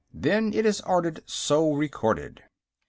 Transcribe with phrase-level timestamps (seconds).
[0.15, 2.41] Then it is ordered so recorded."